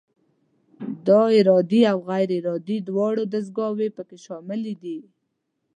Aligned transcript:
دا 1.07 1.21
ارادي 1.39 1.81
او 1.91 1.97
غیر 2.09 2.29
ارادي 2.39 2.77
دواړه 2.89 3.23
دستګاوې 3.33 3.87
پکې 3.97 4.17
شاملې 4.25 4.73
دي. 4.83 4.99